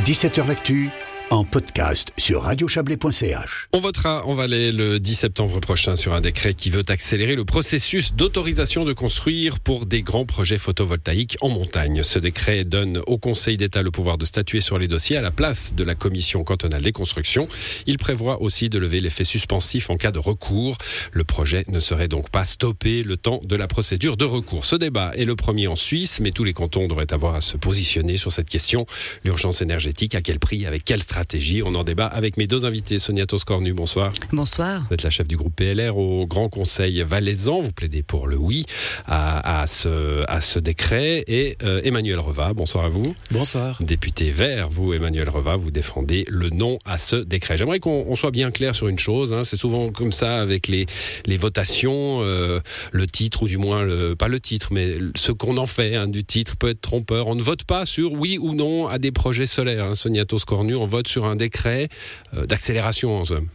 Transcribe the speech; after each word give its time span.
17h 0.00 0.46
L'actu 0.48 0.90
en 1.32 1.44
podcast 1.44 2.12
sur 2.18 2.42
radiochablais.ch. 2.42 3.68
On 3.72 3.80
votera 3.80 4.26
en 4.26 4.34
Valais 4.34 4.70
le 4.70 5.00
10 5.00 5.14
septembre 5.14 5.60
prochain 5.60 5.96
sur 5.96 6.12
un 6.12 6.20
décret 6.20 6.52
qui 6.52 6.68
veut 6.68 6.82
accélérer 6.88 7.36
le 7.36 7.46
processus 7.46 8.12
d'autorisation 8.12 8.84
de 8.84 8.92
construire 8.92 9.58
pour 9.58 9.86
des 9.86 10.02
grands 10.02 10.26
projets 10.26 10.58
photovoltaïques 10.58 11.38
en 11.40 11.48
montagne. 11.48 12.02
Ce 12.02 12.18
décret 12.18 12.64
donne 12.64 13.00
au 13.06 13.16
Conseil 13.16 13.56
d'État 13.56 13.80
le 13.80 13.90
pouvoir 13.90 14.18
de 14.18 14.26
statuer 14.26 14.60
sur 14.60 14.78
les 14.78 14.88
dossiers 14.88 15.16
à 15.16 15.22
la 15.22 15.30
place 15.30 15.74
de 15.74 15.82
la 15.84 15.94
Commission 15.94 16.44
cantonale 16.44 16.82
des 16.82 16.92
constructions. 16.92 17.48
Il 17.86 17.96
prévoit 17.96 18.42
aussi 18.42 18.68
de 18.68 18.78
lever 18.78 19.00
l'effet 19.00 19.24
suspensif 19.24 19.88
en 19.88 19.96
cas 19.96 20.12
de 20.12 20.18
recours. 20.18 20.76
Le 21.12 21.24
projet 21.24 21.64
ne 21.68 21.80
serait 21.80 22.08
donc 22.08 22.28
pas 22.28 22.44
stoppé 22.44 23.02
le 23.02 23.16
temps 23.16 23.40
de 23.42 23.56
la 23.56 23.68
procédure 23.68 24.18
de 24.18 24.26
recours. 24.26 24.66
Ce 24.66 24.76
débat 24.76 25.12
est 25.16 25.24
le 25.24 25.34
premier 25.34 25.66
en 25.66 25.76
Suisse, 25.76 26.20
mais 26.20 26.30
tous 26.30 26.44
les 26.44 26.52
cantons 26.52 26.88
devraient 26.88 27.10
avoir 27.10 27.34
à 27.34 27.40
se 27.40 27.56
positionner 27.56 28.18
sur 28.18 28.32
cette 28.32 28.50
question. 28.50 28.84
L'urgence 29.24 29.62
énergétique, 29.62 30.14
à 30.14 30.20
quel 30.20 30.38
prix, 30.38 30.66
avec 30.66 30.84
quelle 30.84 31.02
stratégie 31.02 31.21
on 31.64 31.74
en 31.74 31.84
débat 31.84 32.06
avec 32.06 32.36
mes 32.36 32.46
deux 32.46 32.64
invités. 32.64 32.98
Sonia 32.98 33.26
Toscornu, 33.26 33.72
bonsoir. 33.72 34.12
Bonsoir. 34.32 34.84
Vous 34.88 34.94
êtes 34.94 35.02
la 35.02 35.10
chef 35.10 35.28
du 35.28 35.36
groupe 35.36 35.54
PLR 35.54 35.96
au 35.96 36.26
Grand 36.26 36.48
Conseil 36.48 37.02
valaisan. 37.02 37.60
Vous 37.60 37.72
plaidez 37.72 38.02
pour 38.02 38.26
le 38.26 38.36
oui 38.36 38.64
à, 39.06 39.64
ce, 39.66 40.22
à 40.28 40.40
ce 40.40 40.58
décret. 40.58 41.24
Et 41.28 41.56
euh, 41.62 41.80
Emmanuel 41.84 42.18
Reva, 42.18 42.52
bonsoir 42.54 42.86
à 42.86 42.88
vous. 42.88 43.14
Bonsoir. 43.30 43.78
Député 43.80 44.30
vert, 44.30 44.68
vous, 44.68 44.94
Emmanuel 44.94 45.28
Reva, 45.28 45.56
vous 45.56 45.70
défendez 45.70 46.24
le 46.28 46.50
non 46.50 46.78
à 46.84 46.98
ce 46.98 47.16
décret. 47.16 47.56
J'aimerais 47.56 47.78
qu'on 47.78 48.14
soit 48.16 48.32
bien 48.32 48.50
clair 48.50 48.74
sur 48.74 48.88
une 48.88 48.98
chose. 48.98 49.32
Hein. 49.32 49.44
C'est 49.44 49.56
souvent 49.58 49.90
comme 49.90 50.12
ça 50.12 50.40
avec 50.40 50.66
les, 50.68 50.86
les 51.26 51.36
votations. 51.36 52.20
Euh, 52.22 52.60
le 52.90 53.06
titre, 53.06 53.44
ou 53.44 53.48
du 53.48 53.58
moins, 53.58 53.82
le, 53.82 54.16
pas 54.16 54.28
le 54.28 54.40
titre, 54.40 54.68
mais 54.72 54.96
ce 55.14 55.32
qu'on 55.32 55.56
en 55.56 55.66
fait 55.66 55.94
hein, 55.94 56.08
du 56.08 56.24
titre 56.24 56.56
peut 56.56 56.70
être 56.70 56.80
trompeur. 56.80 57.28
On 57.28 57.34
ne 57.34 57.42
vote 57.42 57.64
pas 57.64 57.86
sur 57.86 58.12
oui 58.12 58.38
ou 58.40 58.54
non 58.54 58.88
à 58.88 58.98
des 58.98 59.12
projets 59.12 59.46
solaires. 59.46 59.84
Hein. 59.84 59.94
Sonia 59.94 60.24
Toscornu, 60.24 60.74
on 60.74 60.86
vote 60.86 61.08
sur 61.12 61.26
un 61.26 61.36
décret 61.36 61.88
euh, 62.34 62.46
d'accélération 62.46 63.16
en 63.20 63.24
somme. 63.24 63.48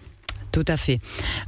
Tout 0.51 0.65
à 0.67 0.77
fait. 0.77 0.99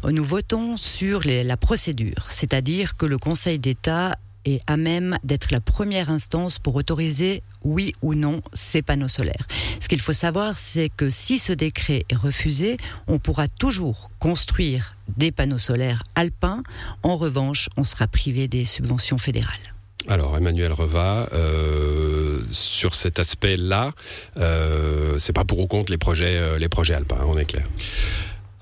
Nous 0.04 0.26
votons 0.26 0.76
sur 0.76 1.22
la 1.26 1.58
procédure, 1.58 2.28
c'est-à-dire 2.30 2.98
que 2.98 3.06
le 3.06 3.18
Conseil 3.18 3.58
d'État 3.58 4.18
est 4.46 4.62
à 4.68 4.78
même 4.78 5.18
d'être 5.24 5.52
la 5.52 5.62
première 5.62 6.10
instance 6.10 6.60
pour 6.60 6.76
autoriser 6.76 7.42
oui 7.64 7.94
ou 8.02 8.14
non 8.14 8.42
ces 8.54 8.82
panneaux 8.82 9.08
solaires. 9.08 9.48
Ce 9.80 9.88
qu'il 9.88 10.02
faut 10.02 10.14
savoir, 10.14 10.58
c'est 10.58 10.90
que 10.90 11.10
si 11.10 11.40
ce 11.40 11.54
décret 11.54 12.06
est 12.10 12.16
refusé, 12.16 12.78
on 13.08 13.20
pourra 13.20 13.48
toujours 13.48 14.12
construire 14.20 14.96
des 15.18 15.32
panneaux 15.32 15.58
solaires 15.58 16.04
alpins. 16.16 16.64
En 17.04 17.16
revanche, 17.16 17.70
on 17.78 17.84
sera 17.84 18.08
privé 18.08 18.48
des 18.48 18.66
subventions 18.66 19.18
fédérales. 19.18 19.74
Alors, 20.08 20.38
Emmanuel 20.38 20.72
Reva, 20.72 21.28
euh, 21.34 22.19
sur 22.52 22.96
cet 22.96 23.20
aspect-là, 23.20 23.92
euh, 24.38 25.16
c'est 25.20 25.34
pas 25.34 25.46
pour 25.46 25.60
ou 25.60 25.68
contre 25.68 25.92
les 25.92 25.98
projets, 25.98 26.38
euh, 26.38 26.58
les 26.58 26.70
projets 26.70 26.94
alpins, 26.94 27.18
on 27.26 27.38
est 27.38 27.46
clair. 27.46 27.66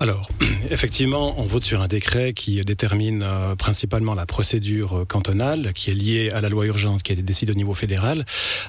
Alors, 0.00 0.30
effectivement, 0.70 1.40
on 1.40 1.44
vote 1.44 1.64
sur 1.64 1.82
un 1.82 1.88
décret 1.88 2.32
qui 2.32 2.60
détermine 2.60 3.24
euh, 3.24 3.56
principalement 3.56 4.14
la 4.14 4.26
procédure 4.26 4.98
euh, 4.98 5.04
cantonale, 5.04 5.72
qui 5.72 5.90
est 5.90 5.94
liée 5.94 6.30
à 6.32 6.40
la 6.40 6.48
loi 6.48 6.66
urgente, 6.66 7.02
qui 7.02 7.12
est 7.12 7.16
décidée 7.16 7.50
au 7.50 7.56
niveau 7.56 7.74
fédéral. 7.74 8.24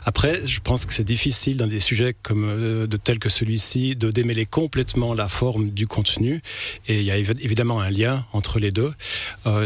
Après, 0.05 0.39
je 0.43 0.59
pense 0.59 0.87
que 0.87 0.93
c'est 0.93 1.03
difficile 1.03 1.57
dans 1.57 1.67
des 1.67 1.79
sujets 1.79 2.15
comme 2.23 2.45
euh, 2.45 2.87
de 2.87 2.97
tels 2.97 3.19
que 3.19 3.29
celui-ci 3.29 3.95
de 3.95 4.09
démêler 4.09 4.47
complètement 4.47 5.13
la 5.13 5.27
forme 5.27 5.69
du 5.69 5.85
contenu. 5.85 6.41
Et 6.87 6.97
il 6.97 7.05
y 7.05 7.11
a 7.11 7.17
évidemment 7.17 7.79
un 7.79 7.91
lien 7.91 8.25
entre 8.33 8.59
les 8.59 8.71
deux. 8.71 8.93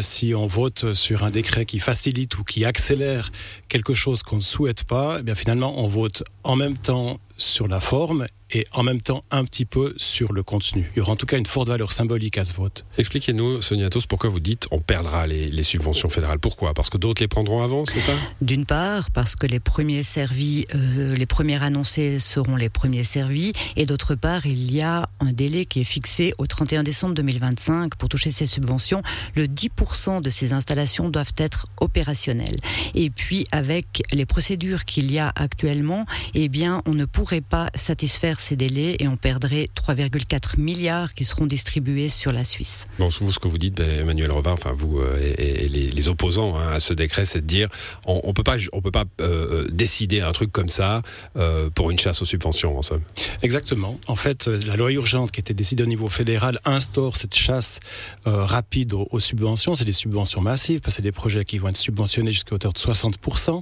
si 0.02 0.34
on 0.36 0.48
vote 0.48 0.94
sur 0.94 1.24
un 1.24 1.32
décret 1.32 1.66
qui 1.66 1.80
facilite 1.80 2.38
ou 2.38 2.44
qui 2.44 2.66
accélère 2.66 3.32
quelque 3.70 3.94
chose 3.94 4.22
qu'on 4.24 4.38
ne 4.38 4.42
souhaite 4.42 4.84
pas, 4.84 5.18
eh 5.20 5.24
bien 5.24 5.36
finalement, 5.36 5.80
on 5.80 5.88
vote 5.88 6.24
en 6.44 6.56
même 6.56 6.78
temps 6.78 7.20
sur 7.38 7.68
la 7.68 7.80
forme 7.80 8.26
et 8.54 8.68
en 8.74 8.84
même 8.84 9.02
temps 9.02 9.24
un 9.32 9.44
petit 9.44 9.66
peu 9.66 9.94
sur 9.98 10.32
le 10.32 10.44
contenu. 10.44 10.92
Il 10.96 11.00
y 11.00 11.02
aura 11.02 11.14
en 11.14 11.16
tout 11.16 11.26
cas 11.26 11.38
une 11.38 11.46
forte 11.46 11.68
valeur 11.68 11.92
symbolique 11.92 12.38
à 12.38 12.46
ce 12.46 12.54
vote. 12.54 12.86
Expliquez-nous, 12.98 13.62
Sonia 13.62 13.90
Tos, 13.90 14.02
pourquoi 14.08 14.30
vous 14.30 14.40
dites 14.40 14.68
on 14.72 14.80
perdra 14.80 15.28
les, 15.28 15.64
subventions 15.64 16.10
fédérales. 16.10 16.40
Pourquoi? 16.40 16.74
Parce 16.74 16.90
que 16.90 16.98
d'autres 16.98 17.22
les 17.22 17.30
prendront 17.30 17.64
avant, 17.64 17.86
c'est 17.86 18.02
ça? 18.02 18.12
D'une 18.42 18.66
part, 18.66 19.12
parce 19.12 19.36
que 19.36 19.48
les 19.48 19.62
premiers 19.62 20.04
servis, 20.04 20.66
euh, 20.76 21.16
les 21.16 21.26
premiers 21.26 21.64
annoncés 21.64 22.20
seront 22.20 22.58
les 22.58 22.70
premiers 22.70 23.06
servis, 23.06 23.54
et 23.78 23.86
d'autre 23.86 24.16
part, 24.16 24.46
il 24.46 24.72
y 24.74 24.82
a 24.82 25.08
un 25.22 25.32
délai 25.32 25.66
qui 25.66 25.80
est 25.82 25.86
fixé 25.86 26.34
au 26.38 26.46
31 26.46 26.84
décembre 26.84 27.16
2025 27.16 27.96
pour 27.96 28.10
toucher 28.10 28.30
ces 28.30 28.46
subventions. 28.46 29.02
Le 29.36 29.48
10% 29.48 30.22
de 30.22 30.30
ces 30.30 30.52
installations 30.52 31.10
doivent 31.10 31.34
être 31.38 31.66
opérationnelles. 31.80 32.58
Et 32.94 33.10
puis, 33.10 33.46
avec 33.54 34.04
les 34.12 34.26
procédures 34.26 34.84
qu'il 34.84 35.12
y 35.12 35.18
a 35.18 35.32
actuellement, 35.36 36.06
eh 36.34 36.50
bien, 36.50 36.82
on 36.86 36.94
ne 36.94 37.06
pourrait 37.24 37.40
pas 37.40 37.70
satisfaire 37.74 38.38
ces 38.42 38.58
délais 38.58 38.98
et 39.00 39.08
on 39.08 39.16
perdrait 39.16 39.70
3,4 39.78 40.60
milliards 40.60 41.14
qui 41.14 41.24
seront 41.24 41.46
distribués 41.46 42.10
sur 42.10 42.34
la 42.34 42.44
Suisse. 42.44 42.88
Bon, 43.00 43.10
ce 43.12 43.40
que 43.40 43.48
vous 43.48 43.58
dites, 43.58 43.76
ben, 43.76 44.02
Emmanuel 44.02 44.30
Revin, 44.30 44.52
enfin 44.52 44.74
vous 44.74 45.00
euh, 45.00 45.34
et, 45.38 45.70
les, 45.70 46.10
opposants 46.10 46.58
hein, 46.58 46.74
à 46.74 46.82
ce 46.82 46.94
décret, 46.94 47.24
c'est 47.26 47.40
de 47.40 47.46
dire 47.46 47.70
on, 48.06 48.28
ne 48.28 48.34
peut 48.34 48.44
pas, 48.44 48.58
on 48.74 48.82
peut 48.82 48.92
pas 48.92 49.06
euh, 49.22 49.66
décider 49.72 50.20
un 50.20 50.34
truc 50.34 50.52
comme 50.52 50.68
ça 50.68 51.02
euh, 51.38 51.70
pour 51.70 51.92
une 51.92 51.98
chasse 51.98 52.22
aux 52.22 52.26
subventions, 52.26 52.78
en 52.78 52.82
somme. 52.82 53.04
Exactement. 53.42 53.98
En 54.08 54.18
fait, 54.18 54.48
la 54.48 54.76
loi 54.76 54.92
urgente 54.92 55.32
qui 55.32 55.40
était 55.40 55.54
décidée 55.54 55.84
au 55.84 55.88
niveau 55.88 56.10
fédéral 56.10 56.60
instaure 56.66 57.16
cette 57.16 57.36
chasse 57.36 57.80
rapide 58.26 58.92
aux, 58.94 59.20
subventions. 59.22 59.76
C'est 59.76 59.86
des 59.86 59.94
subventions 59.94 60.42
massives, 60.42 60.82
parce 60.82 60.96
que 60.96 60.98
c'est 60.98 61.04
des 61.04 61.14
projets 61.14 61.46
qui 61.46 61.58
vont 61.58 61.70
être 61.70 61.78
subventionnés 61.78 62.34
jusqu'à 62.34 62.56
hauteur 62.56 62.74
de 62.74 62.80
60%, 62.80 63.62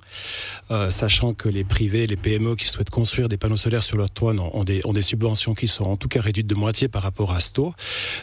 sachant 0.90 1.36
que 1.36 1.48
les 1.48 1.64
privés, 1.64 2.08
les 2.08 2.16
PME 2.16 2.56
qui 2.56 2.66
souhaitent 2.66 2.90
construire 2.90 3.30
des 3.30 3.38
panneaux 3.38 3.51
solaires 3.58 3.84
sur 3.84 3.98
leur 3.98 4.10
toit 4.10 4.34
ont 4.34 4.64
des, 4.64 4.82
ont 4.86 4.94
des 4.94 5.02
subventions 5.02 5.54
qui 5.54 5.68
sont 5.68 5.86
en 5.86 5.98
tout 5.98 6.08
cas 6.08 6.22
réduites 6.22 6.48
de 6.48 6.56
moitié 6.56 6.88
par 6.88 7.04
rapport 7.04 7.32
à 7.32 7.40
ce 7.40 7.54
taux. 7.54 7.74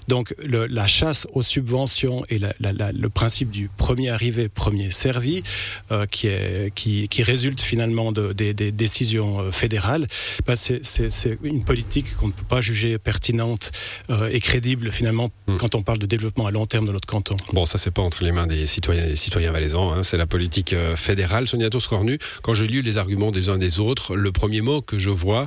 Donc 0.09 0.35
la 0.47 0.87
chasse 0.87 1.27
aux 1.33 1.43
subventions 1.43 2.23
et 2.29 2.39
le 2.39 3.09
principe 3.09 3.51
du 3.51 3.69
premier 3.69 4.11
arrivé, 4.11 4.49
premier 4.49 4.91
servi, 4.91 5.43
euh, 5.91 6.07
qui, 6.07 6.27
est, 6.27 6.73
qui, 6.75 7.09
qui, 7.09 7.23
résulte 7.23 7.61
finalement 7.61 8.13
de, 8.13 8.33
des, 8.33 8.53
décisions 8.73 9.41
euh, 9.41 9.51
fédérales, 9.51 10.07
bah, 10.47 10.55
c'est 10.57 11.39
une 11.43 11.65
politique 11.65 12.15
qu'on 12.17 12.29
ne 12.29 12.33
peut 12.33 12.45
pas 12.49 12.61
juger 12.61 12.99
pertinente 12.99 13.71
euh, 14.11 14.29
et 14.33 14.41
crédible 14.41 14.91
finalement 14.91 15.31
hmm. 15.47 15.57
quand 15.57 15.75
on 15.75 15.83
parle 15.83 15.99
de 15.99 16.07
développement 16.07 16.47
à 16.47 16.51
long 16.51 16.67
terme 16.67 16.87
de 16.87 16.93
notre 16.93 17.07
canton. 17.07 17.37
Bon, 17.53 17.67
ça 17.67 17.79
c'est 17.79 17.91
pas 17.91 18.03
entre 18.03 18.25
les 18.25 18.33
mains 18.33 18.47
des 18.47 18.67
citoyens 18.67 19.05
et 19.05 19.09
des 19.09 19.17
citoyens 19.17 19.53
valaisans, 19.53 19.93
hein, 19.93 20.03
c'est 20.03 20.17
la 20.17 20.27
politique 20.27 20.75
fédérale. 20.97 21.49
Sonia 21.49 21.71
Toscornu, 21.71 22.19
quand 22.43 22.55
j'ai 22.55 22.67
lu 22.67 22.83
les 22.83 22.99
arguments 22.99 23.31
des 23.31 23.49
uns 23.49 23.59
des 23.59 23.81
autres, 23.81 24.17
le 24.17 24.33
premier 24.33 24.61
mot 24.61 24.83
que 24.83 24.99
je 24.99 25.11
vois 25.19 25.47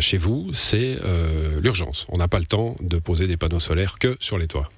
chez 0.00 0.16
vous, 0.16 0.50
c'est 0.52 0.98
l'urgence. 1.60 2.06
On 2.08 2.18
n'a 2.18 2.28
pas 2.28 2.38
le 2.38 2.46
temps 2.46 2.76
de 2.80 2.98
poser 2.98 3.26
des 3.26 3.36
panneaux 3.36 3.60
solaires 3.60 3.98
que 3.98 4.16
sur 4.20 4.38
les 4.38 4.46
toits. 4.46 4.68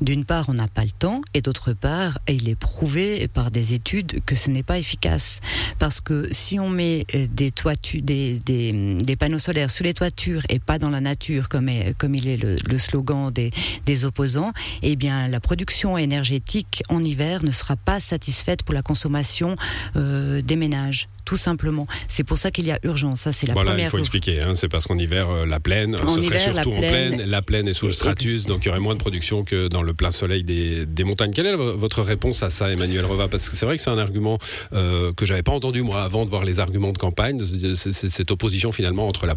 D'une 0.00 0.24
part, 0.24 0.48
on 0.48 0.54
n'a 0.54 0.68
pas 0.68 0.84
le 0.84 0.90
temps, 0.90 1.22
et 1.34 1.40
d'autre 1.40 1.72
part, 1.72 2.18
il 2.28 2.48
est 2.48 2.54
prouvé 2.54 3.26
par 3.28 3.50
des 3.50 3.74
études 3.74 4.24
que 4.24 4.36
ce 4.36 4.50
n'est 4.50 4.62
pas 4.62 4.78
efficace. 4.78 5.40
Parce 5.78 6.00
que 6.00 6.28
si 6.30 6.60
on 6.60 6.70
met 6.70 7.04
euh, 7.14 7.26
des, 7.34 9.16
panneaux 9.18 9.38
solaires 9.38 9.70
sous 9.70 9.82
les 9.82 9.94
toitures 9.94 10.42
et 10.48 10.60
pas 10.60 10.78
dans 10.78 10.90
la 10.90 11.00
nature, 11.00 11.48
comme, 11.48 11.68
est, 11.68 11.94
il 12.14 12.28
est 12.28 12.36
le, 12.36 12.78
slogan 12.78 13.32
des, 13.32 14.04
opposants, 14.04 14.52
eh 14.82 14.96
la 14.96 15.40
production 15.40 15.98
énergétique 15.98 16.82
en 16.88 17.02
hiver 17.02 17.44
ne 17.44 17.50
sera 17.50 17.76
pas 17.76 17.98
satisfaite 17.98 18.62
pour 18.62 18.74
la 18.74 18.82
consommation 18.82 19.56
euh, 19.96 20.42
des 20.42 20.56
ménages 20.56 21.08
tout 21.28 21.36
simplement. 21.36 21.86
C'est 22.08 22.24
pour 22.24 22.38
ça 22.38 22.50
qu'il 22.50 22.66
y 22.66 22.70
a 22.70 22.78
urgence. 22.84 23.20
Ça, 23.20 23.34
c'est 23.34 23.46
la 23.46 23.52
voilà, 23.52 23.72
première. 23.72 23.88
il 23.88 23.90
faut 23.90 23.98
expliquer. 23.98 24.40
Hein, 24.40 24.54
c'est 24.54 24.70
parce 24.70 24.86
qu'en 24.86 24.96
hiver, 24.96 25.28
euh, 25.28 25.44
la 25.44 25.60
plaine, 25.60 25.94
ce 26.14 26.22
serait 26.22 26.38
surtout 26.38 26.72
en 26.72 26.78
plaine. 26.78 27.22
La 27.26 27.42
plaine 27.42 27.68
est 27.68 27.74
sous 27.74 27.86
le 27.86 27.92
stratus, 27.92 28.46
donc 28.46 28.64
il 28.64 28.68
y 28.68 28.70
aurait 28.70 28.80
moins 28.80 28.94
de 28.94 28.98
production 28.98 29.44
que 29.44 29.68
dans 29.68 29.82
le 29.82 29.92
plein 29.92 30.10
soleil 30.10 30.40
des, 30.40 30.86
des 30.86 31.04
montagnes. 31.04 31.32
Quelle 31.34 31.48
est 31.48 31.54
votre 31.54 32.00
réponse 32.00 32.42
à 32.42 32.48
ça, 32.48 32.72
Emmanuel 32.72 33.04
Reva 33.04 33.28
Parce 33.28 33.50
que 33.50 33.56
c'est 33.56 33.66
vrai 33.66 33.76
que 33.76 33.82
c'est 33.82 33.90
un 33.90 33.98
argument 33.98 34.38
euh, 34.72 35.12
que 35.12 35.26
j'avais 35.26 35.42
pas 35.42 35.52
entendu 35.52 35.82
moi 35.82 36.02
avant 36.02 36.24
de 36.24 36.30
voir 36.30 36.46
les 36.46 36.60
arguments 36.60 36.92
de 36.92 36.98
campagne. 36.98 37.42
Cette 37.74 38.30
opposition 38.30 38.72
finalement 38.72 39.06
entre 39.06 39.26
la, 39.26 39.34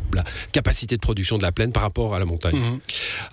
capacité 0.53 0.95
de 0.95 1.01
production 1.01 1.37
de 1.37 1.43
la 1.43 1.51
plaine 1.51 1.73
par 1.73 1.83
rapport 1.83 2.15
à 2.15 2.19
la 2.19 2.25
montagne. 2.25 2.55
Mhm. 2.55 2.79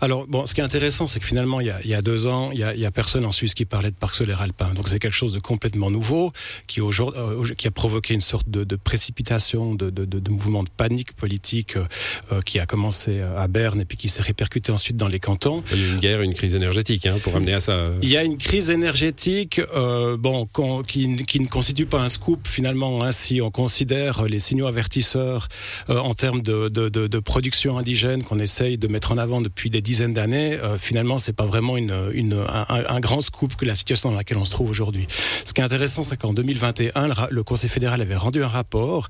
Alors 0.01 0.27
bon, 0.27 0.47
ce 0.47 0.55
qui 0.55 0.63
est 0.63 0.65
intéressant, 0.65 1.07
c'est 1.07 1.21
que 1.21 1.27
finalement, 1.27 1.61
il 1.61 1.69
y 1.69 1.71
a, 1.71 1.79
il 1.85 1.91
y 1.91 1.95
a 1.95 2.03
deux 2.03 2.27
ans, 2.27 2.51
il 2.53 2.59
y 2.59 2.65
a, 2.65 2.75
il 2.75 2.81
y 2.81 2.87
a, 2.87 2.91
personne 2.91 3.25
en 3.25 3.31
Suisse 3.31 3.55
qui 3.55 3.67
parlait 3.67 3.93
de 3.93 3.97
parc 3.97 4.17
solaire 4.17 4.43
alpin. 4.43 4.75
Donc 4.75 4.89
c'est 4.89 4.99
quelque 4.99 5.15
chose 5.15 5.33
de 5.33 5.39
complètement 5.39 5.91
nouveau 5.91 6.33
qui, 6.67 6.81
aujourd'hui, 6.81 7.21
euh, 7.21 7.55
qui 7.57 7.69
a 7.69 7.71
provoqué 7.71 8.15
une 8.15 8.21
sorte 8.21 8.48
de, 8.49 8.65
de 8.65 8.77
précipitation, 8.77 9.75
de, 9.75 9.91
de, 9.91 10.05
de, 10.05 10.31
mouvement 10.31 10.63
de 10.63 10.69
panique 10.69 11.13
politique 11.13 11.77
euh, 11.77 11.85
euh, 12.33 12.41
qui 12.41 12.59
a 12.59 12.67
commencé 12.67 13.21
à 13.21 13.49
Berne 13.49 13.81
et 13.81 13.85
puis 13.85 13.97
qui 13.97 14.09
s'est 14.09 14.23
répercuté 14.23 14.73
ensuite 14.73 14.97
dans 14.97 15.09
les 15.09 15.21
cantons. 15.21 15.63
Il 15.73 15.81
y 15.81 15.85
a 15.85 15.89
une 15.89 15.99
guerre, 15.99 16.23
une 16.23 16.35
crise 16.35 16.55
énergétique 16.55 17.07
hein, 17.07 17.17
pour 17.23 17.37
amener 17.37 17.55
à 17.55 17.61
ça. 17.61 17.91
Il 18.03 18.11
y 18.11 18.17
a 18.17 18.25
une 18.25 18.39
crise 18.39 18.71
énergétique 18.71 19.61
euh, 19.75 20.17
bon, 20.17 20.49
qui, 20.87 21.17
qui, 21.25 21.41
ne 21.41 21.47
constitue 21.47 21.87
pas 21.87 22.01
un 22.01 22.09
scoop 22.09 22.47
finalement 22.47 23.03
hein, 23.03 23.13
si 23.13 23.41
on 23.41 23.51
considère 23.51 24.25
les 24.25 24.41
signaux 24.41 24.67
avertisseurs 24.67 25.49
en 25.89 26.15
termes 26.15 26.43
de, 26.43 26.69
de, 26.69 27.19
production 27.19 27.79
indigène 27.79 28.23
qu'on 28.23 28.39
essaye 28.39 28.79
de 28.79 28.89
mettre 28.89 29.13
en 29.13 29.19
avant 29.19 29.41
depuis 29.41 29.71
des 29.71 29.81
dizaines 29.81 30.15
d'années. 30.15 30.59
finalement, 30.79 31.19
c'est 31.19 31.33
pas 31.33 31.47
vraiment 31.47 31.77
une, 31.77 32.11
une, 32.13 32.35
un, 32.35 32.67
un, 32.69 33.01
grand 33.01 33.21
scoop 33.21 33.57
que 33.57 33.65
la 33.65 33.77
situation 33.77 34.11
dans 34.11 34.17
laquelle 34.17 34.39
on 34.39 34.45
se 34.45 34.51
trouve 34.51 34.71
aujourd'hui. 34.71 35.07
Ce 35.45 35.53
qui 35.53 35.61
est 35.61 35.65
intéressant, 35.65 36.03
c'est 36.03 36.17
qu'en 36.17 36.33
2021, 36.33 37.09
le 37.31 37.43
Conseil 37.43 37.71
fédéral 37.71 38.01
avait 38.01 38.17
rendu 38.17 38.38
rendu 38.39 38.45
un 38.45 38.49
rapport 38.49 39.09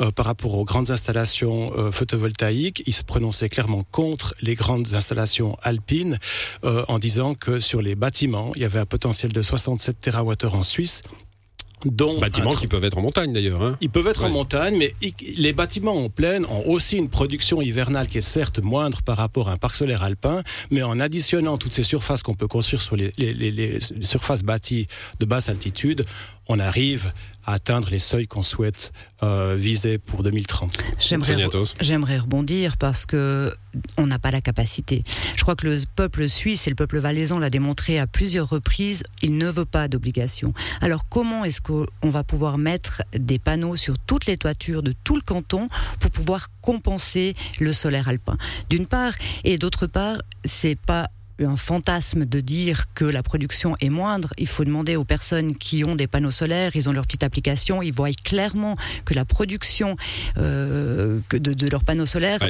euh, 0.00 0.10
par 0.10 0.26
rapport 0.26 0.54
aux 0.54 0.64
grandes 0.64 0.90
installations 0.90 1.72
euh, 1.76 1.90
photovoltaïques. 1.90 2.82
Il 2.86 2.92
se 2.92 3.04
prononçait 3.04 3.48
clairement 3.48 3.84
contre 3.90 4.34
les 4.42 4.54
grandes 4.54 4.94
installations 4.94 5.56
alpines 5.62 6.18
euh, 6.64 6.84
en 6.88 6.98
disant 6.98 7.34
que 7.34 7.60
sur 7.60 7.82
les 7.82 7.94
bâtiments, 7.94 8.52
il 8.56 8.62
y 8.62 8.64
avait 8.64 8.78
un 8.78 8.86
potentiel 8.86 9.32
de 9.32 9.42
67 9.42 10.00
TWh 10.00 10.54
en 10.54 10.62
Suisse 10.62 11.02
dont 11.84 12.18
bâtiments 12.18 12.50
qui 12.50 12.66
peuvent 12.66 12.82
être 12.82 12.98
en 12.98 13.02
montagne 13.02 13.32
d'ailleurs. 13.32 13.62
Hein. 13.62 13.76
Ils 13.80 13.88
peuvent 13.88 14.08
être 14.08 14.24
en 14.24 14.30
montagne, 14.30 14.76
mais 14.76 14.94
les 15.36 15.52
bâtiments 15.52 15.94
en 15.94 16.08
plaine 16.08 16.44
ont 16.46 16.68
aussi 16.68 16.96
une 16.96 17.08
production 17.08 17.62
hivernale 17.62 18.08
qui 18.08 18.18
est 18.18 18.22
certes 18.22 18.58
moindre 18.58 19.02
par 19.02 19.16
rapport 19.16 19.48
à 19.48 19.52
un 19.52 19.56
parc 19.58 19.76
solaire 19.76 20.02
alpin, 20.02 20.42
mais 20.72 20.82
en 20.82 20.98
additionnant 20.98 21.56
toutes 21.56 21.74
ces 21.74 21.84
surfaces 21.84 22.24
qu'on 22.24 22.34
peut 22.34 22.48
construire 22.48 22.82
sur 22.82 22.96
les, 22.96 23.12
les 23.16 23.78
surfaces 24.00 24.42
bâties 24.42 24.88
de 25.20 25.24
basse 25.24 25.48
altitude, 25.48 26.04
on 26.48 26.58
arrive 26.58 27.12
à 27.48 27.54
atteindre 27.54 27.88
les 27.90 27.98
seuils 27.98 28.26
qu'on 28.26 28.42
souhaite 28.42 28.92
euh, 29.22 29.56
viser 29.58 29.96
pour 29.96 30.22
2030. 30.22 30.82
J'aimerais 31.80 32.18
rebondir 32.18 32.76
parce 32.76 33.06
que 33.06 33.54
on 33.96 34.06
n'a 34.06 34.18
pas 34.18 34.30
la 34.30 34.42
capacité. 34.42 35.02
Je 35.34 35.42
crois 35.42 35.56
que 35.56 35.66
le 35.66 35.78
peuple 35.96 36.28
suisse 36.28 36.66
et 36.66 36.70
le 36.70 36.76
peuple 36.76 36.98
valaisan 36.98 37.38
l'a 37.38 37.48
démontré 37.48 37.98
à 37.98 38.06
plusieurs 38.06 38.50
reprises, 38.50 39.02
il 39.22 39.38
ne 39.38 39.48
veut 39.48 39.64
pas 39.64 39.88
d'obligation. 39.88 40.52
Alors 40.82 41.08
comment 41.08 41.42
est-ce 41.44 41.62
qu'on 41.62 42.10
va 42.10 42.22
pouvoir 42.22 42.58
mettre 42.58 43.02
des 43.18 43.38
panneaux 43.38 43.76
sur 43.76 43.98
toutes 43.98 44.26
les 44.26 44.36
toitures 44.36 44.82
de 44.82 44.92
tout 45.04 45.16
le 45.16 45.22
canton 45.22 45.68
pour 46.00 46.10
pouvoir 46.10 46.50
compenser 46.60 47.34
le 47.60 47.72
solaire 47.72 48.08
alpin? 48.08 48.36
D'une 48.68 48.86
part, 48.86 49.14
et 49.44 49.56
d'autre 49.56 49.86
part, 49.86 50.18
c'est 50.44 50.78
pas 50.78 51.08
un 51.40 51.56
fantasme 51.56 52.24
de 52.24 52.40
dire 52.40 52.86
que 52.94 53.04
la 53.04 53.22
production 53.22 53.74
est 53.80 53.88
moindre. 53.88 54.32
Il 54.38 54.46
faut 54.46 54.64
demander 54.64 54.96
aux 54.96 55.04
personnes 55.04 55.54
qui 55.54 55.84
ont 55.84 55.94
des 55.94 56.06
panneaux 56.06 56.30
solaires, 56.30 56.72
ils 56.74 56.88
ont 56.88 56.92
leur 56.92 57.06
petite 57.06 57.22
application, 57.22 57.82
ils 57.82 57.92
voient 57.92 58.10
clairement 58.12 58.74
que 59.04 59.14
la 59.14 59.24
production 59.24 59.96
euh, 60.38 61.20
de, 61.30 61.68
leurs 61.68 61.84
panneaux 61.84 62.06
solaires 62.06 62.40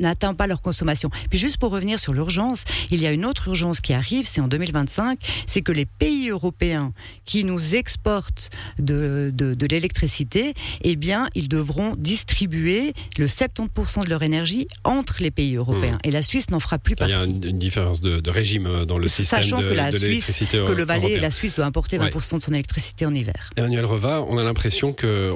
n'atteint 0.00 0.34
pas 0.34 0.46
leur 0.46 0.62
consommation. 0.62 1.10
Puis 1.30 1.38
juste 1.38 1.58
pour 1.58 1.70
revenir 1.70 1.98
sur 1.98 2.12
l'urgence, 2.12 2.64
il 2.90 3.00
y 3.00 3.06
a 3.06 3.12
une 3.12 3.24
autre 3.24 3.48
urgence 3.48 3.80
qui 3.80 3.94
arrive, 3.94 4.26
c'est 4.26 4.40
en 4.40 4.48
2025, 4.48 5.18
c'est 5.46 5.62
que 5.62 5.72
les 5.72 5.86
pays 5.86 6.28
européens 6.30 6.92
qui 7.24 7.44
nous 7.44 7.74
exportent 7.74 8.50
de, 8.78 9.30
de 9.34 9.66
l'électricité, 9.66 10.54
eh 10.82 10.96
bien, 10.96 11.28
ils 11.34 11.48
devront 11.48 11.94
distribuer 11.96 12.92
le 13.18 13.26
70% 13.26 14.04
de 14.04 14.10
leur 14.10 14.22
énergie 14.22 14.66
entre 14.84 15.16
les 15.20 15.30
pays 15.30 15.56
européens. 15.56 15.98
Mmh. 16.04 16.08
Et 16.08 16.10
la 16.10 16.22
Suisse 16.22 16.50
n'en 16.50 16.60
fera 16.60 16.78
plus 16.78 16.94
partie. 16.94 17.12
Il 17.12 17.16
y 17.16 17.46
a 17.46 17.50
une 17.50 17.58
différence 17.58 17.87
de, 17.96 18.30
régime 18.30 18.66
euh, 18.66 18.84
dans 18.84 18.98
le 18.98 19.08
système 19.08 19.42
Sachant 19.42 19.60
de, 19.60 19.68
que 19.68 19.74
la 19.74 19.90
Suisse, 19.92 20.44
que 20.50 20.72
le 20.72 20.84
Valais 20.84 21.12
et 21.12 21.20
la 21.20 21.30
Suisse 21.30 21.54
doivent 21.54 21.68
importer 21.68 21.98
20% 21.98 22.38
de 22.38 22.42
son 22.42 22.52
électricité 22.52 23.06
en 23.06 23.14
hiver. 23.14 23.50
Emmanuel 23.56 23.84
Reva, 23.84 24.24
on 24.28 24.38
a 24.38 24.44
l'impression 24.44 24.92
que 24.92 25.32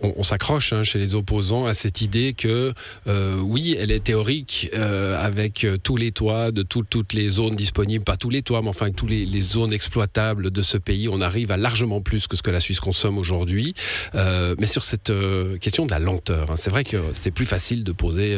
on, 0.00 0.22
s'accroche 0.22 0.72
hein, 0.72 0.82
chez 0.82 0.98
les 0.98 1.14
opposants 1.14 1.66
à 1.66 1.74
cette 1.74 2.00
idée 2.00 2.32
que 2.32 2.72
euh, 3.06 3.38
oui, 3.38 3.76
elle 3.78 3.90
est 3.90 4.02
théorique 4.02 4.70
euh, 4.74 5.16
avec 5.18 5.66
tous 5.82 5.96
les 5.96 6.12
toits 6.12 6.50
de 6.50 6.62
toutes 6.62 7.12
les 7.12 7.28
zones 7.30 7.54
disponibles, 7.54 8.04
pas 8.04 8.16
tous 8.16 8.30
les 8.30 8.42
toits, 8.42 8.62
mais 8.62 8.68
enfin 8.68 8.90
toutes 8.90 9.10
les, 9.10 9.26
zones 9.40 9.72
exploitables 9.72 10.50
de 10.50 10.62
ce 10.62 10.78
pays, 10.78 11.08
on 11.08 11.20
arrive 11.20 11.52
à 11.52 11.56
largement 11.56 12.00
plus 12.00 12.26
que 12.26 12.36
ce 12.36 12.42
que 12.42 12.50
la 12.50 12.60
Suisse 12.60 12.80
consomme 12.80 13.18
aujourd'hui. 13.18 13.74
mais 14.14 14.66
sur 14.66 14.84
cette 14.84 15.12
question 15.60 15.86
de 15.86 15.90
la 15.90 15.98
lenteur, 15.98 16.50
hein, 16.50 16.54
c'est 16.56 16.70
vrai 16.70 16.84
que 16.84 16.96
c'est 17.12 17.30
plus 17.30 17.46
facile 17.46 17.84
de 17.84 17.92
poser 17.92 18.36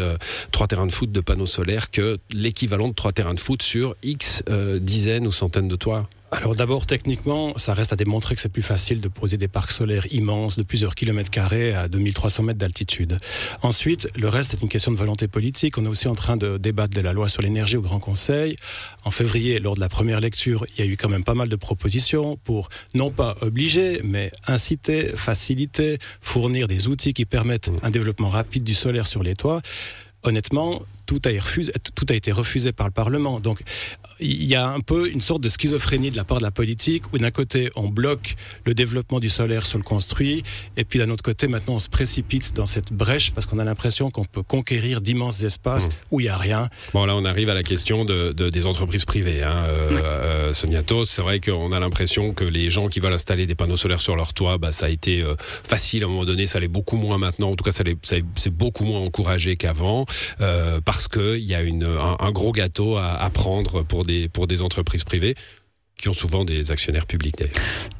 trois 0.51 0.67
terrains 0.67 0.87
de 0.87 0.93
foot 0.93 1.11
de 1.11 1.21
panneaux 1.21 1.47
solaires 1.47 1.91
que 1.91 2.19
l'équivalent 2.31 2.89
de 2.89 2.95
trois 2.95 3.13
terrain 3.19 3.35
de 3.35 3.41
foot 3.41 3.63
sur 3.65 3.97
X 4.05 4.45
euh, 4.49 4.79
dizaines 4.79 5.27
ou 5.27 5.33
centaines 5.33 5.67
de 5.67 5.75
toits 5.75 6.09
alors 6.31 6.55
d'abord, 6.55 6.85
techniquement, 6.85 7.55
ça 7.57 7.73
reste 7.73 7.95
à 7.95 7.97
démontrer 7.97 8.35
que 8.35 8.43
c'est 8.43 8.51
plus 8.51 8.61
facile 8.61 9.01
de 9.01 9.09
poser 9.09 9.39
des 9.39 9.49
parcs 9.49 9.71
solaires 9.71 10.05
immenses 10.13 10.59
de 10.59 10.63
plusieurs 10.63 10.95
kilomètres 10.95 11.31
carrés 11.31 11.73
à 11.73 11.89
2300 11.89 12.43
mètres 12.43 12.59
d'altitude. 12.59 13.17
Ensuite, 13.63 14.11
le 14.15 14.29
reste 14.29 14.53
est 14.53 14.61
une 14.61 14.69
question 14.69 14.93
de 14.93 14.99
volonté 14.99 15.27
politique. 15.27 15.79
On 15.79 15.87
est 15.87 15.89
aussi 15.89 16.07
en 16.07 16.15
train 16.15 16.37
de 16.37 16.59
débattre 16.59 16.95
de 16.95 17.01
la 17.01 17.15
loi 17.15 17.31
sur 17.31 17.41
l'énergie 17.41 17.79
au 17.79 17.81
Grand 17.81 17.99
Conseil. 17.99 18.57
En 19.05 19.11
février, 19.11 19.59
lors 19.59 19.75
de 19.75 19.81
la 19.81 19.89
première 19.89 20.21
lecture, 20.21 20.67
il 20.77 20.85
y 20.85 20.87
a 20.87 20.91
eu 20.91 20.99
quand 20.99 21.09
même 21.09 21.25
pas 21.25 21.33
mal 21.33 21.49
de 21.49 21.57
propositions 21.57 22.37
pour 22.45 22.69
non 22.93 23.11
pas 23.11 23.35
obliger, 23.41 24.03
mais 24.05 24.31
inciter, 24.47 25.09
faciliter, 25.17 25.99
fournir 26.21 26.69
des 26.69 26.89
outils 26.89 27.15
qui 27.15 27.25
permettent 27.25 27.71
un 27.83 27.89
développement 27.89 28.29
rapide 28.29 28.65
du 28.65 28.75
solaire 28.75 29.07
sur 29.07 29.23
les 29.23 29.35
toits. 29.35 29.63
Honnêtement, 30.25 30.83
tout 31.09 31.21
a, 31.25 32.15
été 32.15 32.31
refusé 32.33 32.73
par 32.73 32.87
le 32.87 32.93
Parlement. 32.93 33.41
Il 34.21 34.45
y 34.45 34.55
a 34.55 34.67
un 34.67 34.81
peu 34.81 35.09
une 35.11 35.21
sorte 35.21 35.43
de 35.43 35.49
schizophrénie 35.49 36.11
de 36.11 36.17
la 36.17 36.25
part 36.25 36.39
de 36.39 36.43
la 36.43 36.51
politique 36.51 37.13
où 37.13 37.19
d'un 37.19 37.31
côté 37.31 37.71
on 37.77 37.89
bloque 37.89 38.35
le 38.65 38.75
développement 38.75 39.21
du 39.21 39.31
solaire 39.31 39.67
sur 39.67 39.79
le 39.79 39.85
construit 39.85 40.43
et 40.77 40.85
puis 40.85 40.99
d'un 40.99 41.11
autre 41.11 41.23
côté 41.23 41.47
maintenant 41.47 41.75
on 41.75 41.81
se 41.81 41.89
précipite 41.89 42.55
dans 42.55 42.67
cette 42.67 42.93
brèche 42.93 43.33
parce 43.33 43.47
qu'on 43.47 43.59
a 43.59 43.65
l'impression 43.65 44.11
qu'on 44.11 44.25
peut 44.25 44.43
conquérir 44.43 45.01
d'immenses 45.01 45.43
espaces 45.43 45.89
mmh. 45.89 45.93
où 46.11 46.21
il 46.21 46.25
n'y 46.25 46.29
a 46.29 46.37
rien. 46.37 46.69
Bon 46.95 47.05
là 47.05 47.15
on 47.17 47.25
arrive 47.25 47.49
à 47.49 47.55
la 47.55 47.63
question 47.63 48.05
de, 48.05 48.33
des 48.33 48.67
entreprises 48.67 49.05
privées. 49.05 49.43
Hein. 49.43 49.65
Euh, 49.69 50.01
euh, 50.03 50.55
Sonia 50.55 50.83
c'est 51.07 51.23
vrai 51.23 51.41
qu'on 51.41 51.73
a 51.73 51.81
l'impression 51.81 52.33
que 52.33 52.45
les 52.45 52.71
gens 52.71 52.89
qui 52.89 53.01
veulent 53.01 53.13
installer 53.13 53.47
des 53.47 53.55
panneaux 53.55 53.77
solaires 53.77 54.01
sur 54.01 54.17
leur 54.17 54.33
toit, 54.33 54.59
bah, 54.59 54.73
ça 54.73 54.87
a 54.87 54.89
été 54.89 55.23
euh, 55.23 55.35
facile 55.39 56.03
à 56.03 56.07
un 56.07 56.09
moment 56.09 56.25
donné, 56.25 56.47
ça 56.47 56.61
l'est 56.61 56.69
beaucoup 56.69 56.97
moins 56.97 57.19
maintenant. 57.19 57.51
En 57.51 57.57
tout 57.57 57.65
cas, 57.65 57.73
ça, 57.73 57.85
c'est 58.03 58.51
beaucoup 58.51 58.85
moins 58.85 59.01
encouragé 59.01 59.57
qu'avant 59.57 60.07
parce 60.85 61.09
qu'il 61.09 61.45
y 61.45 61.55
a 61.55 61.63
une, 61.63 61.85
un, 61.85 62.33
gros 62.33 62.53
gâteau 62.53 62.97
à, 62.97 63.15
à 63.15 63.31
prendre 63.31 63.83
pour 63.83 64.05
pour 64.33 64.47
des 64.47 64.63
entreprises 64.63 65.05
privées 65.05 65.35
qui 65.99 66.09
ont 66.09 66.15
souvent 66.15 66.45
des 66.45 66.71
actionnaires 66.71 67.07
publics 67.07 67.43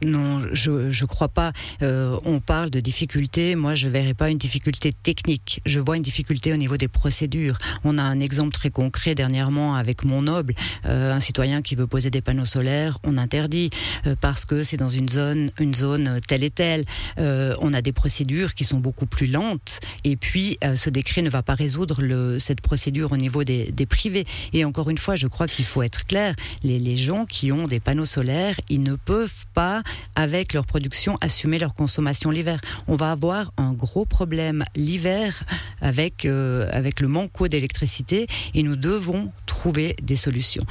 Non, 0.03 0.41
je 0.53 0.71
ne 0.71 1.07
crois 1.07 1.29
pas. 1.29 1.53
Euh, 1.83 2.17
on 2.25 2.41
parle 2.41 2.71
de 2.71 2.81
difficultés. 2.81 3.57
Moi, 3.57 3.75
je 3.75 3.87
ne 3.87 3.93
verrai 3.93 4.15
pas 4.15 4.31
une 4.31 4.39
difficulté 4.39 4.93
technique. 4.93 5.61
Je 5.67 5.81
vois 5.81 5.97
une 5.97 6.03
difficulté 6.03 6.53
au 6.53 6.57
niveau 6.57 6.77
des 6.77 6.89
procédures. 6.89 7.59
On 7.85 7.99
a 7.99 8.03
un 8.03 8.21
exemple 8.21 8.53
très 8.53 8.71
concret 8.71 9.17
dernièrement 9.17 9.75
avec 9.75 10.05
Mon 10.05 10.23
Noble, 10.23 10.55
euh, 10.87 11.13
un 11.13 11.21
citoyen 11.21 11.61
qui 11.61 11.75
veut 11.75 11.89
poser 11.89 12.11
des 12.11 12.23
panneaux 12.23 12.45
solaires. 12.45 12.99
On 13.03 13.19
interdit 13.19 13.71
euh, 14.07 14.15
parce 14.21 14.45
que 14.45 14.63
c'est 14.63 14.77
dans 14.77 14.89
une 14.89 15.09
zone, 15.09 15.51
une 15.59 15.75
zone 15.75 16.21
telle 16.27 16.45
et 16.45 16.51
telle. 16.51 16.85
on 17.19 17.75
a 17.75 17.83
des 17.83 17.93
procédures 17.93 18.55
qui 18.55 18.63
sont 18.65 18.79
beaucoup 18.79 19.07
plus 19.07 19.27
lentes. 19.27 19.81
Et 20.05 20.17
puis, 20.17 20.57
ce 20.77 20.89
décret 20.89 21.23
ne 21.23 21.31
va 21.31 21.43
pas 21.43 21.55
résoudre 21.55 22.39
cette 22.39 22.61
procédure 22.61 23.11
au 23.13 23.17
niveau 23.17 23.43
des, 23.43 23.73
des, 23.73 23.87
privés. 23.87 24.25
Et 24.53 24.65
encore 24.65 24.89
une 24.89 24.99
fois, 24.99 25.17
je 25.17 25.27
crois 25.27 25.49
qu'il 25.49 25.65
faut 25.65 25.83
être 25.83 26.07
clair. 26.07 26.35
Les, 26.63 26.79
les 26.79 26.97
gens 26.97 27.25
qui 27.25 27.51
ont 27.51 27.67
des 27.67 27.81
panneaux 27.89 28.05
solaires, 28.05 28.61
ils 28.69 28.83
ne 28.83 28.97
peuvent 28.97 29.47
pas, 29.55 29.83
avec 30.15 30.53
leur 30.53 30.67
production, 30.67 31.17
assumer 31.23 31.59
leur 31.59 31.73
consommation 31.73 32.31
l'hiver. 32.31 32.61
On 32.87 32.97
va 32.97 33.13
avoir 33.13 33.51
un 33.57 33.73
gros 33.73 34.05
problème 34.05 34.63
l'hiver 34.77 35.43
avec, 35.81 36.27
euh, 36.27 36.69
avec 36.75 37.01
le 37.01 37.09
manque 37.09 37.49
d'électricité 37.49 38.27
et 38.53 38.63
nous 38.63 38.77
devons 38.77 39.33
trouver 39.47 39.97
des 40.03 40.17
solutions. 40.17 40.65